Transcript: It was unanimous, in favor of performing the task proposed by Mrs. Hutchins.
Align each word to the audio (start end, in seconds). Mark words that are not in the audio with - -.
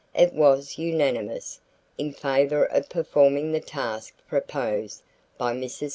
It 0.15 0.33
was 0.33 0.79
unanimous, 0.79 1.59
in 1.95 2.11
favor 2.11 2.65
of 2.65 2.89
performing 2.89 3.51
the 3.51 3.59
task 3.59 4.15
proposed 4.27 5.03
by 5.37 5.53
Mrs. 5.53 5.73
Hutchins. 5.89 5.89